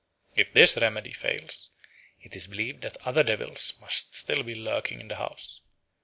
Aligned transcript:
If 0.33 0.51
this 0.51 0.77
remedy 0.77 1.13
fails, 1.13 1.69
it 2.21 2.35
is 2.35 2.47
believed 2.47 2.81
that 2.81 2.97
other 3.05 3.21
devils 3.21 3.75
must 3.79 4.15
still 4.15 4.41
be 4.41 4.55
lurking 4.55 4.99
in 4.99 5.09
the 5.09 5.17
house. 5.17 5.61